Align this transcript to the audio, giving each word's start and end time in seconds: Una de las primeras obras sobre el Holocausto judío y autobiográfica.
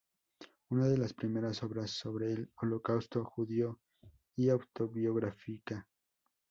Una 0.71 0.87
de 0.87 0.97
las 0.97 1.13
primeras 1.13 1.61
obras 1.61 1.91
sobre 1.91 2.31
el 2.33 2.51
Holocausto 2.55 3.23
judío 3.23 3.79
y 4.35 4.49
autobiográfica. 4.49 5.87